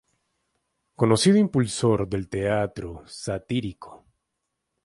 [0.95, 4.03] Conocido impulsor del teatro satírico.